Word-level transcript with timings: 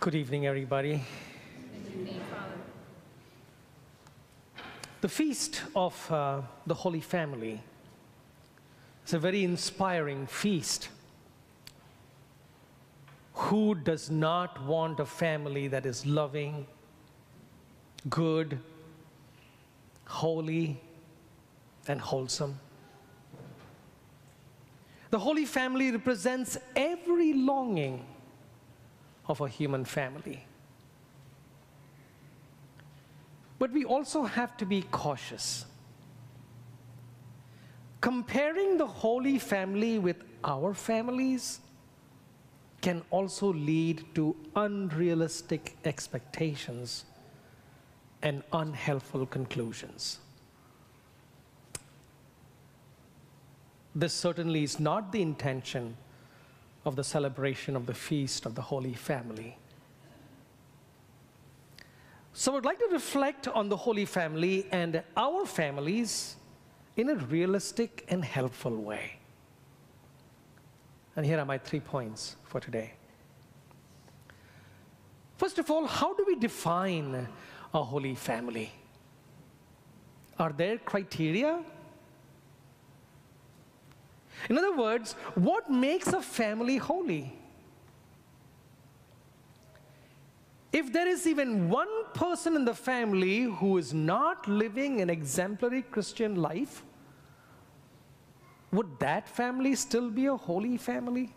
Good 0.00 0.14
evening, 0.14 0.46
everybody. 0.46 1.04
The 5.02 5.08
feast 5.10 5.60
of 5.76 6.10
uh, 6.10 6.40
the 6.66 6.72
Holy 6.72 7.02
Family 7.02 7.62
is 9.06 9.12
a 9.12 9.18
very 9.18 9.44
inspiring 9.44 10.26
feast. 10.26 10.88
Who 13.34 13.74
does 13.74 14.10
not 14.10 14.64
want 14.64 15.00
a 15.00 15.04
family 15.04 15.68
that 15.68 15.84
is 15.84 16.06
loving, 16.06 16.66
good, 18.08 18.58
holy, 20.06 20.80
and 21.88 22.00
wholesome? 22.00 22.58
The 25.10 25.18
Holy 25.18 25.44
Family 25.44 25.90
represents 25.90 26.56
every 26.74 27.34
longing 27.34 28.06
of 29.30 29.40
a 29.40 29.48
human 29.48 29.84
family. 29.84 30.44
But 33.58 33.72
we 33.72 33.84
also 33.84 34.24
have 34.24 34.56
to 34.56 34.66
be 34.66 34.82
cautious. 34.90 35.66
Comparing 38.00 38.78
the 38.78 38.86
Holy 38.86 39.38
Family 39.38 39.98
with 39.98 40.24
our 40.42 40.74
families 40.74 41.60
can 42.80 43.02
also 43.10 43.52
lead 43.52 44.04
to 44.14 44.34
unrealistic 44.56 45.76
expectations 45.84 47.04
and 48.22 48.42
unhelpful 48.52 49.26
conclusions. 49.26 50.18
This 53.94 54.14
certainly 54.14 54.62
is 54.62 54.80
not 54.80 55.12
the 55.12 55.20
intention 55.20 55.96
of 56.84 56.96
the 56.96 57.04
celebration 57.04 57.76
of 57.76 57.86
the 57.86 57.94
feast 57.94 58.46
of 58.46 58.54
the 58.54 58.62
Holy 58.62 58.94
Family. 58.94 59.56
So, 62.32 62.56
I'd 62.56 62.64
like 62.64 62.78
to 62.78 62.88
reflect 62.90 63.48
on 63.48 63.68
the 63.68 63.76
Holy 63.76 64.04
Family 64.04 64.66
and 64.70 65.02
our 65.16 65.44
families 65.44 66.36
in 66.96 67.10
a 67.10 67.16
realistic 67.16 68.06
and 68.08 68.24
helpful 68.24 68.76
way. 68.76 69.18
And 71.16 71.26
here 71.26 71.38
are 71.38 71.44
my 71.44 71.58
three 71.58 71.80
points 71.80 72.36
for 72.44 72.60
today. 72.60 72.92
First 75.36 75.58
of 75.58 75.70
all, 75.70 75.86
how 75.86 76.14
do 76.14 76.24
we 76.26 76.36
define 76.36 77.26
a 77.74 77.82
holy 77.82 78.14
family? 78.14 78.70
Are 80.38 80.52
there 80.52 80.78
criteria 80.78 81.62
in 84.48 84.58
other 84.58 84.76
words, 84.76 85.12
what 85.34 85.70
makes 85.70 86.08
a 86.08 86.22
family 86.22 86.76
holy? 86.76 87.36
If 90.72 90.92
there 90.92 91.08
is 91.08 91.26
even 91.26 91.68
one 91.68 91.88
person 92.14 92.54
in 92.54 92.64
the 92.64 92.74
family 92.74 93.42
who 93.42 93.76
is 93.78 93.92
not 93.92 94.46
living 94.48 95.00
an 95.00 95.10
exemplary 95.10 95.82
Christian 95.82 96.36
life, 96.36 96.84
would 98.72 98.98
that 99.00 99.28
family 99.28 99.74
still 99.74 100.10
be 100.10 100.26
a 100.26 100.36
holy 100.36 100.76
family? 100.76 101.34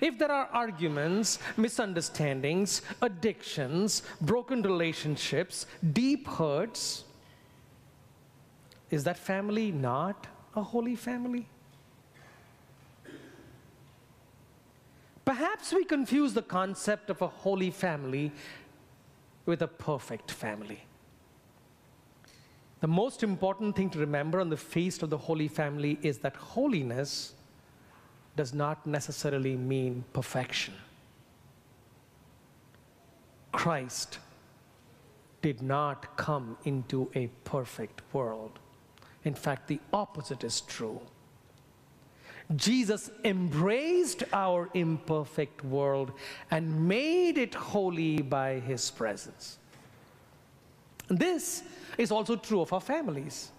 If 0.00 0.18
there 0.18 0.30
are 0.30 0.48
arguments, 0.52 1.38
misunderstandings, 1.56 2.82
addictions, 3.02 4.02
broken 4.20 4.62
relationships, 4.62 5.66
deep 5.92 6.28
hurts, 6.28 7.04
is 8.90 9.04
that 9.04 9.16
family 9.16 9.70
not 9.70 10.26
a 10.56 10.62
holy 10.62 10.96
family? 10.96 11.46
Perhaps 15.24 15.72
we 15.72 15.84
confuse 15.84 16.34
the 16.34 16.42
concept 16.42 17.08
of 17.08 17.22
a 17.22 17.28
holy 17.28 17.70
family 17.70 18.32
with 19.46 19.62
a 19.62 19.68
perfect 19.68 20.30
family. 20.30 20.82
The 22.80 22.88
most 22.88 23.22
important 23.22 23.76
thing 23.76 23.90
to 23.90 23.98
remember 23.98 24.40
on 24.40 24.48
the 24.48 24.56
feast 24.56 25.02
of 25.02 25.10
the 25.10 25.18
Holy 25.18 25.48
Family 25.48 25.98
is 26.02 26.18
that 26.18 26.34
holiness 26.34 27.34
does 28.36 28.54
not 28.54 28.86
necessarily 28.86 29.54
mean 29.54 30.02
perfection. 30.12 30.74
Christ 33.52 34.18
did 35.42 35.60
not 35.60 36.16
come 36.16 36.56
into 36.64 37.10
a 37.14 37.26
perfect 37.44 38.00
world. 38.12 38.58
In 39.24 39.34
fact, 39.34 39.68
the 39.68 39.80
opposite 39.92 40.44
is 40.44 40.62
true. 40.62 41.00
Jesus 42.56 43.10
embraced 43.24 44.24
our 44.32 44.68
imperfect 44.74 45.64
world 45.64 46.12
and 46.50 46.88
made 46.88 47.38
it 47.38 47.54
holy 47.54 48.22
by 48.22 48.58
his 48.58 48.90
presence. 48.90 49.58
This 51.08 51.62
is 51.96 52.10
also 52.10 52.36
true 52.36 52.60
of 52.60 52.72
our 52.72 52.80
families. 52.80 53.50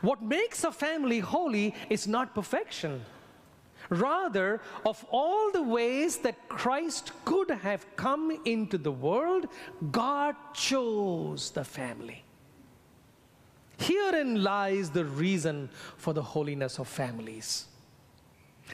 What 0.00 0.22
makes 0.22 0.64
a 0.64 0.72
family 0.72 1.20
holy 1.20 1.74
is 1.88 2.08
not 2.08 2.34
perfection. 2.34 3.04
Rather, 3.88 4.60
of 4.84 5.04
all 5.10 5.50
the 5.50 5.62
ways 5.62 6.18
that 6.18 6.48
Christ 6.48 7.12
could 7.24 7.50
have 7.50 7.86
come 7.96 8.38
into 8.44 8.76
the 8.78 8.92
world, 8.92 9.46
God 9.90 10.34
chose 10.52 11.50
the 11.50 11.64
family. 11.64 12.22
Herein 13.78 14.42
lies 14.42 14.90
the 14.90 15.04
reason 15.04 15.70
for 15.96 16.12
the 16.12 16.22
holiness 16.22 16.78
of 16.78 16.88
families. 16.88 17.66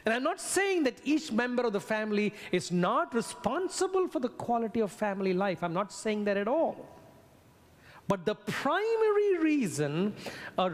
And 0.04 0.12
I'm 0.12 0.22
not 0.22 0.40
saying 0.40 0.84
that 0.84 0.98
each 1.04 1.30
member 1.30 1.64
of 1.64 1.72
the 1.72 1.80
family 1.80 2.32
is 2.50 2.72
not 2.72 3.14
responsible 3.14 4.08
for 4.08 4.18
the 4.18 4.28
quality 4.28 4.80
of 4.80 4.90
family 4.90 5.32
life. 5.32 5.62
I'm 5.62 5.74
not 5.74 5.92
saying 5.92 6.24
that 6.24 6.36
at 6.36 6.48
all. 6.48 6.88
But 8.06 8.26
the 8.26 8.34
primary 8.34 9.38
reason 9.38 10.14
a, 10.58 10.70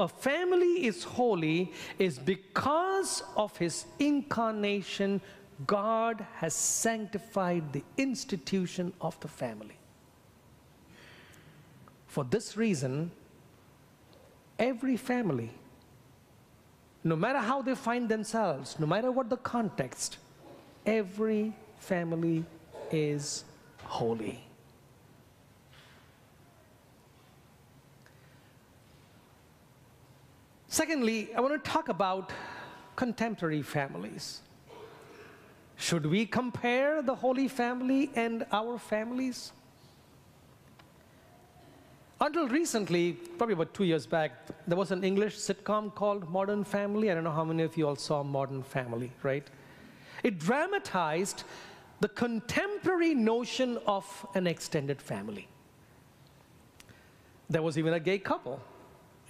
a, 0.00 0.08
family 0.08 0.86
is 0.86 1.04
holy 1.04 1.72
is 1.98 2.18
because 2.18 3.22
of 3.36 3.56
his 3.56 3.86
incarnation, 4.00 5.20
God 5.66 6.26
has 6.36 6.54
sanctified 6.54 7.72
the 7.72 7.84
institution 7.96 8.92
of 9.00 9.18
the 9.20 9.28
family. 9.28 9.76
For 12.06 12.24
this 12.24 12.56
reason, 12.56 13.12
every 14.58 14.96
family, 14.96 15.50
no 17.04 17.16
matter 17.16 17.38
how 17.38 17.62
they 17.62 17.74
find 17.74 18.08
themselves, 18.08 18.78
no 18.78 18.86
matter 18.86 19.10
what 19.10 19.28
the 19.28 19.36
context, 19.36 20.18
every 20.86 21.52
family 21.78 22.44
is 22.90 23.44
holy. 23.84 24.44
Secondly, 30.68 31.34
I 31.36 31.40
want 31.40 31.62
to 31.62 31.70
talk 31.70 31.88
about 31.88 32.32
contemporary 32.96 33.62
families. 33.62 34.40
Should 35.76 36.06
we 36.06 36.24
compare 36.24 37.02
the 37.02 37.14
Holy 37.14 37.48
Family 37.48 38.10
and 38.14 38.46
our 38.52 38.78
families? 38.78 39.52
Until 42.22 42.46
recently, 42.46 43.14
probably 43.36 43.54
about 43.54 43.74
two 43.74 43.82
years 43.82 44.06
back, 44.06 44.46
there 44.68 44.78
was 44.78 44.92
an 44.92 45.02
English 45.02 45.38
sitcom 45.38 45.92
called 45.92 46.30
Modern 46.30 46.62
Family. 46.62 47.10
I 47.10 47.14
don't 47.14 47.24
know 47.24 47.32
how 47.32 47.42
many 47.42 47.64
of 47.64 47.76
you 47.76 47.88
all 47.88 47.96
saw 47.96 48.22
Modern 48.22 48.62
Family, 48.62 49.10
right? 49.24 49.44
It 50.22 50.38
dramatized 50.38 51.42
the 51.98 52.06
contemporary 52.06 53.12
notion 53.12 53.76
of 53.88 54.04
an 54.36 54.46
extended 54.46 55.02
family. 55.02 55.48
There 57.50 57.60
was 57.60 57.76
even 57.76 57.92
a 57.92 57.98
gay 57.98 58.20
couple 58.20 58.60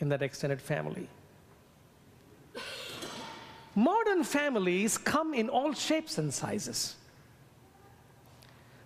in 0.00 0.10
that 0.10 0.20
extended 0.20 0.60
family. 0.60 1.08
Modern 3.74 4.22
families 4.22 4.98
come 4.98 5.32
in 5.32 5.48
all 5.48 5.72
shapes 5.72 6.18
and 6.18 6.32
sizes. 6.32 6.96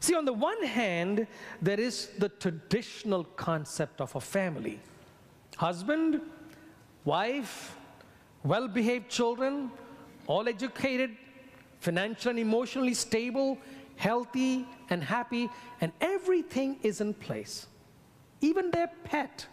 See, 0.07 0.15
on 0.15 0.25
the 0.25 0.33
one 0.33 0.63
hand, 0.63 1.27
there 1.61 1.81
is 1.81 2.11
the 2.19 2.29
traditional 2.29 3.25
concept 3.25 4.01
of 4.01 4.15
a 4.15 4.21
family 4.21 4.79
husband, 5.57 6.21
wife, 7.05 7.75
well 8.45 8.69
behaved 8.69 9.09
children, 9.09 9.69
all 10.29 10.49
educated, 10.49 11.17
financially 11.81 12.31
and 12.31 12.39
emotionally 12.39 12.95
stable, 12.95 13.59
healthy 13.97 14.65
and 14.91 15.03
happy, 15.03 15.51
and 15.81 15.91
everything 16.01 16.79
is 16.85 17.01
in 17.01 17.13
place. 17.13 17.67
Even 18.41 18.71
their 18.71 18.93
pet 19.03 19.45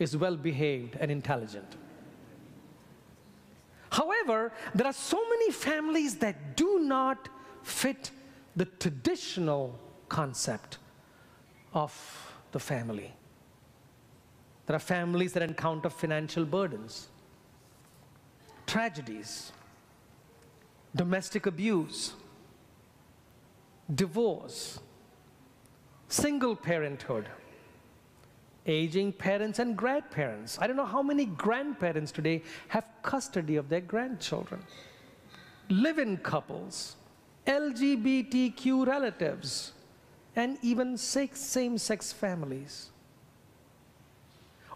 is 0.00 0.16
well 0.16 0.36
behaved 0.36 0.96
and 0.98 1.08
intelligent. 1.08 1.76
However, 3.90 4.52
there 4.74 4.88
are 4.88 4.98
so 5.12 5.22
many 5.30 5.52
families 5.52 6.16
that 6.16 6.56
do 6.56 6.80
not 6.80 7.28
fit 7.62 8.10
the 8.58 8.64
traditional 8.64 9.78
concept 10.08 10.78
of 11.74 11.92
the 12.50 12.58
family. 12.58 13.12
There 14.66 14.74
are 14.74 14.80
families 14.80 15.32
that 15.34 15.44
encounter 15.44 15.88
financial 15.88 16.44
burdens, 16.44 17.06
tragedies, 18.66 19.52
domestic 20.96 21.46
abuse, 21.46 22.14
divorce, 23.94 24.80
single 26.08 26.56
parenthood, 26.56 27.28
aging 28.66 29.12
parents 29.12 29.60
and 29.60 29.76
grandparents. 29.76 30.58
I 30.60 30.66
don't 30.66 30.76
know 30.76 30.84
how 30.84 31.02
many 31.02 31.26
grandparents 31.26 32.10
today 32.10 32.42
have 32.66 32.90
custody 33.02 33.54
of 33.54 33.68
their 33.68 33.82
grandchildren, 33.82 34.64
live 35.68 36.00
in 36.00 36.16
couples, 36.16 36.96
LGBTQ 37.48 38.86
relatives, 38.86 39.72
and 40.36 40.58
even 40.62 40.96
same 40.98 41.78
sex 41.78 42.12
families. 42.12 42.90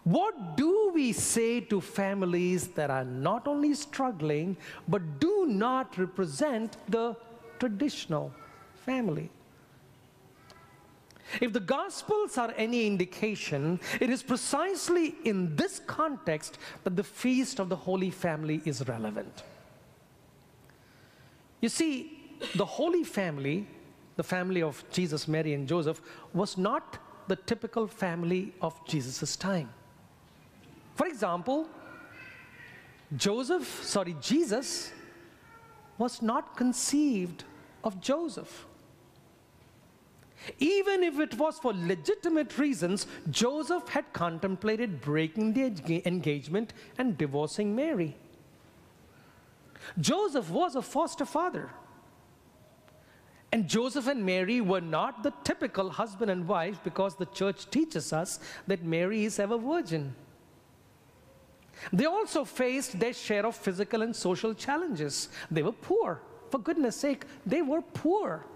What 0.04 0.56
do 0.56 0.90
we 0.92 1.12
say 1.12 1.60
to 1.60 1.80
families 1.80 2.68
that 2.68 2.90
are 2.90 3.04
not 3.04 3.46
only 3.46 3.74
struggling, 3.74 4.56
but 4.88 5.20
do 5.20 5.46
not 5.46 5.96
represent 5.96 6.76
the 6.88 7.14
traditional 7.60 8.32
family? 8.84 9.30
If 11.40 11.52
the 11.52 11.60
Gospels 11.60 12.36
are 12.36 12.52
any 12.56 12.86
indication, 12.86 13.78
it 14.00 14.10
is 14.10 14.22
precisely 14.22 15.14
in 15.24 15.54
this 15.54 15.80
context 15.86 16.58
that 16.84 16.96
the 16.96 17.04
feast 17.04 17.60
of 17.60 17.68
the 17.68 17.76
Holy 17.76 18.10
Family 18.10 18.60
is 18.64 18.86
relevant. 18.88 19.44
You 21.60 21.68
see, 21.68 22.21
the 22.54 22.64
Holy 22.64 23.04
Family, 23.04 23.66
the 24.16 24.22
family 24.22 24.62
of 24.62 24.84
Jesus, 24.92 25.26
Mary, 25.28 25.54
and 25.54 25.66
Joseph, 25.66 26.00
was 26.32 26.56
not 26.58 26.98
the 27.28 27.36
typical 27.36 27.86
family 27.86 28.52
of 28.60 28.78
Jesus' 28.86 29.36
time. 29.36 29.70
For 30.94 31.06
example, 31.06 31.68
Joseph, 33.16 33.82
sorry, 33.84 34.16
Jesus 34.20 34.92
was 35.98 36.22
not 36.22 36.56
conceived 36.56 37.44
of 37.84 38.00
Joseph. 38.00 38.66
Even 40.58 41.04
if 41.04 41.20
it 41.20 41.38
was 41.38 41.58
for 41.58 41.72
legitimate 41.72 42.58
reasons, 42.58 43.06
Joseph 43.30 43.88
had 43.88 44.12
contemplated 44.12 45.00
breaking 45.00 45.52
the 45.52 46.02
engagement 46.06 46.72
and 46.98 47.16
divorcing 47.16 47.76
Mary. 47.76 48.16
Joseph 50.00 50.50
was 50.50 50.74
a 50.74 50.82
foster 50.82 51.24
father. 51.24 51.70
And 53.52 53.68
Joseph 53.68 54.06
and 54.06 54.24
Mary 54.24 54.62
were 54.62 54.80
not 54.80 55.22
the 55.22 55.32
typical 55.44 55.90
husband 55.90 56.30
and 56.30 56.48
wife 56.48 56.80
because 56.82 57.16
the 57.16 57.26
church 57.26 57.70
teaches 57.70 58.12
us 58.12 58.40
that 58.66 58.82
Mary 58.82 59.24
is 59.24 59.38
ever 59.38 59.58
virgin. 59.58 60.14
They 61.92 62.06
also 62.06 62.44
faced 62.44 62.98
their 62.98 63.12
share 63.12 63.44
of 63.44 63.54
physical 63.54 64.02
and 64.02 64.16
social 64.16 64.54
challenges. 64.54 65.28
They 65.50 65.62
were 65.62 65.72
poor. 65.72 66.22
For 66.50 66.58
goodness 66.58 66.96
sake, 66.96 67.24
they 67.44 67.60
were 67.60 67.82
poor. 67.82 68.46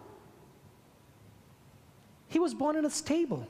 He 2.29 2.39
was 2.39 2.55
born 2.55 2.77
in 2.77 2.85
a 2.85 2.91
stable. 2.91 3.47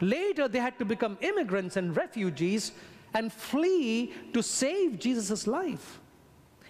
Later, 0.00 0.48
they 0.48 0.58
had 0.58 0.78
to 0.80 0.84
become 0.84 1.16
immigrants 1.20 1.76
and 1.76 1.96
refugees 1.96 2.72
and 3.14 3.32
flee 3.32 4.12
to 4.32 4.42
save 4.42 4.98
Jesus' 4.98 5.46
life. 5.46 6.00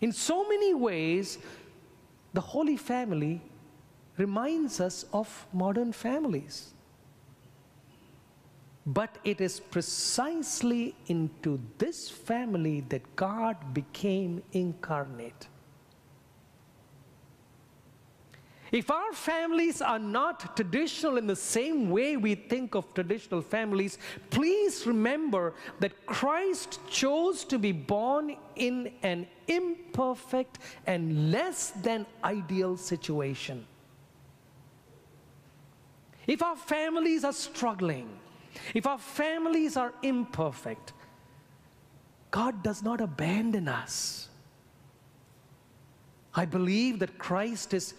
In 0.01 0.13
so 0.13 0.47
many 0.49 0.75
ways, 0.75 1.39
the 2.33 2.41
Holy 2.41 2.77
Family 2.77 3.41
reminds 4.17 4.81
us 4.81 5.05
of 5.13 5.47
modern 5.53 5.93
families. 5.93 6.75
But 8.85 9.19
it 9.23 9.41
is 9.41 9.61
precisely 9.61 10.95
into 11.07 11.61
this 11.79 12.09
family 12.09 12.81
that 12.89 13.17
God 13.17 13.73
became 13.73 14.43
incarnate. 14.53 15.47
If 18.73 18.91
our 18.91 19.13
families 19.13 19.83
are 19.83 19.99
not 19.99 20.57
traditional 20.57 21.19
in 21.19 21.27
the 21.27 21.37
same 21.37 21.91
way 21.91 22.17
we 22.17 22.35
think 22.35 22.75
of 22.75 22.93
traditional 22.95 23.43
families, 23.43 23.99
please 24.31 24.87
remember 24.87 25.53
that 25.81 26.07
Christ 26.07 26.81
chose 26.89 27.45
to 27.45 27.59
be 27.59 27.71
born 27.71 28.35
in 28.57 28.91
an 29.03 29.27
imperfect 29.47 30.59
and 30.87 31.31
less 31.31 31.73
than 31.83 32.07
ideal 32.25 32.79
situation. 32.79 33.67
If 36.27 36.43
our 36.43 36.57
families 36.57 37.25
are 37.25 37.33
struggling, 37.35 38.09
if 38.73 38.87
our 38.87 38.99
families 38.99 39.77
are 39.77 39.93
imperfect, 40.03 40.95
God 42.31 42.63
does 42.63 42.83
not 42.83 43.03
abandon 43.03 43.69
us. 43.69 44.31
I 46.35 46.47
believe 46.47 47.01
that 47.01 47.19
Christ 47.19 47.75
is 47.75 47.93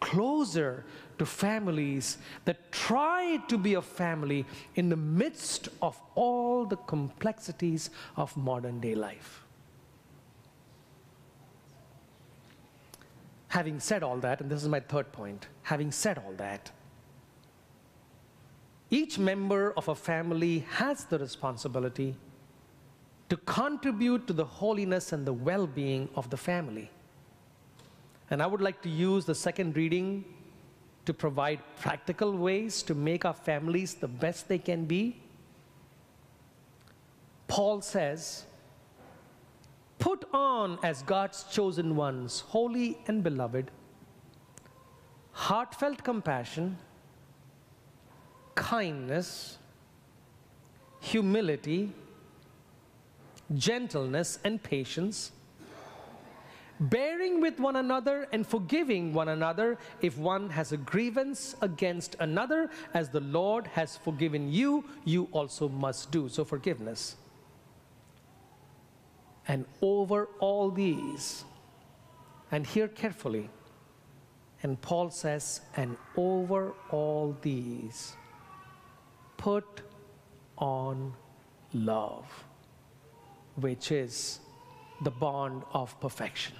closer 0.00 0.84
to 1.18 1.26
families 1.26 2.18
that 2.46 2.72
try 2.72 3.38
to 3.48 3.58
be 3.58 3.74
a 3.74 3.82
family 3.82 4.46
in 4.74 4.88
the 4.88 4.96
midst 4.96 5.68
of 5.82 6.00
all 6.14 6.64
the 6.64 6.76
complexities 6.76 7.90
of 8.16 8.34
modern 8.36 8.80
day 8.80 8.94
life. 8.94 9.44
Having 13.48 13.80
said 13.80 14.02
all 14.02 14.18
that, 14.18 14.40
and 14.40 14.50
this 14.50 14.62
is 14.62 14.68
my 14.68 14.80
third 14.80 15.12
point, 15.12 15.48
having 15.62 15.92
said 15.92 16.18
all 16.18 16.32
that, 16.36 16.70
each 18.90 19.18
member 19.18 19.72
of 19.76 19.88
a 19.88 19.94
family 19.94 20.60
has 20.70 21.04
the 21.04 21.18
responsibility 21.18 22.16
to 23.28 23.36
contribute 23.36 24.26
to 24.26 24.32
the 24.32 24.44
holiness 24.44 25.12
and 25.12 25.26
the 25.26 25.32
well 25.32 25.66
being 25.66 26.08
of 26.16 26.30
the 26.30 26.36
family. 26.36 26.90
And 28.30 28.40
I 28.42 28.46
would 28.46 28.60
like 28.60 28.80
to 28.82 28.88
use 28.88 29.24
the 29.24 29.34
second 29.34 29.76
reading 29.76 30.24
to 31.04 31.12
provide 31.12 31.60
practical 31.80 32.36
ways 32.36 32.82
to 32.84 32.94
make 32.94 33.24
our 33.24 33.34
families 33.34 33.94
the 33.94 34.06
best 34.06 34.48
they 34.48 34.58
can 34.58 34.84
be. 34.84 35.20
Paul 37.48 37.80
says, 37.80 38.44
Put 39.98 40.24
on 40.32 40.78
as 40.82 41.02
God's 41.02 41.44
chosen 41.44 41.96
ones, 41.96 42.40
holy 42.40 42.98
and 43.06 43.22
beloved, 43.22 43.70
heartfelt 45.32 46.04
compassion, 46.04 46.78
kindness, 48.54 49.58
humility, 51.00 51.92
gentleness, 53.54 54.38
and 54.44 54.62
patience 54.62 55.32
bearing 56.80 57.40
with 57.40 57.60
one 57.60 57.76
another 57.76 58.26
and 58.32 58.46
forgiving 58.46 59.12
one 59.12 59.28
another 59.28 59.78
if 60.00 60.16
one 60.16 60.48
has 60.48 60.72
a 60.72 60.76
grievance 60.78 61.54
against 61.60 62.16
another, 62.20 62.70
as 62.94 63.10
the 63.10 63.20
Lord 63.20 63.66
has 63.68 63.98
forgiven 63.98 64.50
you, 64.50 64.84
you 65.04 65.28
also 65.32 65.68
must 65.68 66.10
do. 66.10 66.28
So, 66.28 66.44
forgiveness. 66.44 67.16
And 69.46 69.66
over 69.82 70.28
all 70.38 70.70
these, 70.70 71.44
and 72.50 72.66
hear 72.66 72.88
carefully, 72.88 73.50
and 74.62 74.80
Paul 74.80 75.10
says, 75.10 75.60
and 75.76 75.96
over 76.16 76.74
all 76.90 77.36
these, 77.42 78.14
put 79.36 79.82
on 80.58 81.14
love, 81.72 82.26
which 83.56 83.90
is 83.90 84.40
the 85.02 85.10
bond 85.10 85.62
of 85.72 85.98
perfection. 86.00 86.54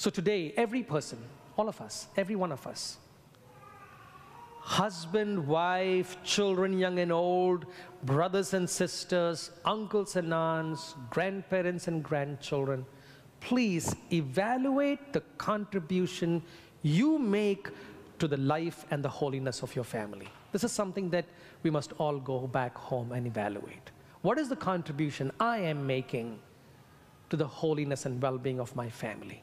So 0.00 0.08
today, 0.08 0.54
every 0.56 0.82
person, 0.82 1.18
all 1.58 1.68
of 1.68 1.78
us, 1.82 2.06
every 2.16 2.34
one 2.34 2.52
of 2.52 2.66
us, 2.66 2.96
husband, 4.60 5.46
wife, 5.46 6.16
children, 6.24 6.78
young 6.78 7.00
and 7.00 7.12
old, 7.12 7.66
brothers 8.04 8.54
and 8.54 8.70
sisters, 8.70 9.50
uncles 9.66 10.16
and 10.16 10.32
aunts, 10.32 10.94
grandparents 11.10 11.86
and 11.86 12.02
grandchildren, 12.02 12.86
please 13.40 13.94
evaluate 14.10 15.12
the 15.12 15.20
contribution 15.36 16.42
you 16.80 17.18
make 17.18 17.68
to 18.20 18.26
the 18.26 18.38
life 18.38 18.86
and 18.90 19.04
the 19.04 19.08
holiness 19.20 19.62
of 19.62 19.76
your 19.76 19.84
family. 19.84 20.28
This 20.50 20.64
is 20.64 20.72
something 20.72 21.10
that 21.10 21.26
we 21.62 21.68
must 21.68 21.92
all 21.98 22.18
go 22.18 22.46
back 22.46 22.74
home 22.74 23.12
and 23.12 23.26
evaluate. 23.26 23.90
What 24.22 24.38
is 24.38 24.48
the 24.48 24.56
contribution 24.56 25.30
I 25.38 25.58
am 25.58 25.86
making 25.86 26.38
to 27.28 27.36
the 27.36 27.46
holiness 27.46 28.06
and 28.06 28.22
well 28.22 28.38
being 28.38 28.60
of 28.60 28.74
my 28.74 28.88
family? 28.88 29.42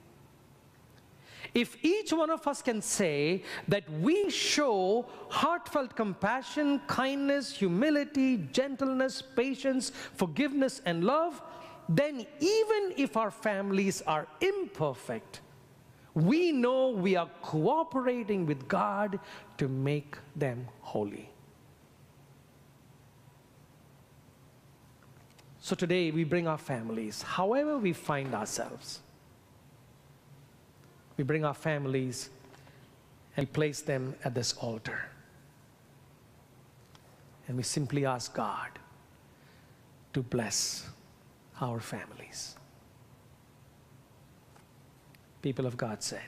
If 1.57 1.75
each 1.83 2.13
one 2.13 2.29
of 2.29 2.47
us 2.47 2.61
can 2.61 2.83
say 2.83 3.41
that 3.67 3.89
we 3.89 4.29
show 4.29 5.07
heartfelt 5.27 5.95
compassion, 5.95 6.79
kindness, 6.85 7.51
humility, 7.51 8.37
gentleness, 8.51 9.23
patience, 9.23 9.91
forgiveness, 10.13 10.83
and 10.85 11.03
love, 11.03 11.41
then 11.89 12.27
even 12.39 12.93
if 12.95 13.17
our 13.17 13.31
families 13.31 14.03
are 14.05 14.27
imperfect, 14.39 15.41
we 16.13 16.51
know 16.51 16.89
we 16.89 17.15
are 17.15 17.29
cooperating 17.41 18.45
with 18.45 18.67
God 18.67 19.19
to 19.57 19.67
make 19.67 20.15
them 20.35 20.67
holy. 20.81 21.27
So 25.59 25.75
today 25.75 26.11
we 26.11 26.23
bring 26.23 26.47
our 26.47 26.59
families, 26.59 27.23
however 27.23 27.79
we 27.79 27.93
find 27.93 28.35
ourselves. 28.35 28.99
We 31.17 31.23
bring 31.23 31.43
our 31.43 31.53
families 31.53 32.29
and 33.35 33.51
place 33.51 33.81
them 33.81 34.15
at 34.23 34.33
this 34.33 34.53
altar. 34.53 35.09
And 37.47 37.57
we 37.57 37.63
simply 37.63 38.05
ask 38.05 38.33
God 38.33 38.69
to 40.13 40.21
bless 40.21 40.89
our 41.59 41.79
families. 41.79 42.55
People 45.41 45.65
of 45.65 45.77
God 45.77 46.03
said, 46.03 46.27